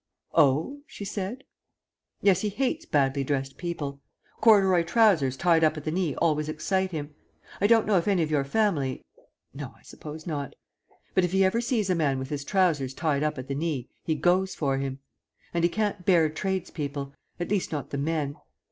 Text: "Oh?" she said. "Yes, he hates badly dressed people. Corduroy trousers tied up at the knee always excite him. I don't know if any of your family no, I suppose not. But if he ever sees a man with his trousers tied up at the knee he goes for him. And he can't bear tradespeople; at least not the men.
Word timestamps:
"Oh?" 0.33 0.79
she 0.87 1.05
said. 1.05 1.43
"Yes, 2.23 2.41
he 2.41 2.49
hates 2.49 2.87
badly 2.87 3.23
dressed 3.23 3.55
people. 3.59 4.01
Corduroy 4.39 4.81
trousers 4.81 5.37
tied 5.37 5.63
up 5.63 5.77
at 5.77 5.83
the 5.83 5.91
knee 5.91 6.15
always 6.15 6.49
excite 6.49 6.89
him. 6.89 7.13
I 7.61 7.67
don't 7.67 7.85
know 7.85 7.97
if 7.99 8.07
any 8.07 8.23
of 8.23 8.31
your 8.31 8.43
family 8.43 9.05
no, 9.53 9.75
I 9.77 9.83
suppose 9.83 10.25
not. 10.25 10.55
But 11.13 11.23
if 11.23 11.33
he 11.33 11.43
ever 11.45 11.61
sees 11.61 11.91
a 11.91 11.93
man 11.93 12.17
with 12.17 12.29
his 12.29 12.43
trousers 12.43 12.95
tied 12.95 13.21
up 13.21 13.37
at 13.37 13.47
the 13.47 13.53
knee 13.53 13.89
he 14.03 14.15
goes 14.15 14.55
for 14.55 14.79
him. 14.79 14.97
And 15.53 15.63
he 15.63 15.69
can't 15.69 16.03
bear 16.03 16.29
tradespeople; 16.31 17.13
at 17.39 17.51
least 17.51 17.71
not 17.71 17.91
the 17.91 17.99
men. 17.99 18.37